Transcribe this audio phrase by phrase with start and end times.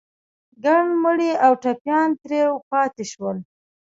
[0.63, 3.37] ګڼ مړي او ټپيان ترې پاتې شول.